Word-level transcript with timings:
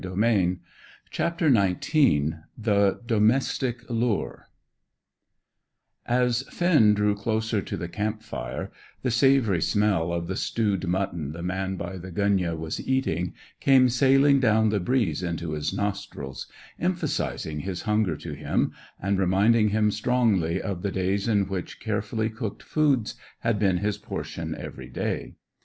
CHAPTER 1.11 1.51
XIX 1.53 2.31
THE 2.57 3.01
DOMESTIC 3.05 3.87
LURE 3.87 4.47
As 6.07 6.41
Finn 6.49 6.95
drew 6.95 7.13
closer 7.13 7.61
to 7.61 7.77
the 7.77 7.87
camp 7.87 8.23
fire, 8.23 8.71
the 9.03 9.11
savoury 9.11 9.61
smell 9.61 10.11
of 10.11 10.25
the 10.25 10.35
stewed 10.35 10.87
mutton 10.87 11.33
the 11.33 11.43
man 11.43 11.75
by 11.75 11.99
the 11.99 12.09
gunyah 12.09 12.55
was 12.57 12.79
eating 12.87 13.35
came 13.59 13.89
sailing 13.89 14.39
down 14.39 14.69
the 14.69 14.79
breeze 14.79 15.21
into 15.21 15.51
his 15.51 15.71
nostrils, 15.71 16.47
emphasizing 16.79 17.59
his 17.59 17.83
hunger 17.83 18.17
to 18.17 18.33
him, 18.33 18.71
and 18.99 19.19
reminding 19.19 19.69
him 19.69 19.91
strongly 19.91 20.59
of 20.59 20.81
the 20.81 20.91
days 20.91 21.27
in 21.27 21.47
which 21.47 21.79
carefully 21.79 22.31
cooked 22.31 22.63
foods 22.63 23.13
had 23.41 23.59
been 23.59 23.77
his 23.77 23.99
portion 23.99 24.55
every 24.57 24.89
day. 24.89 25.35